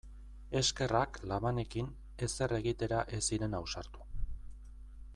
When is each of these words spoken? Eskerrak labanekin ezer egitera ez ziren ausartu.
Eskerrak 0.59 1.19
labanekin 1.33 1.91
ezer 2.29 2.57
egitera 2.61 3.05
ez 3.19 3.23
ziren 3.33 3.55
ausartu. 3.63 4.11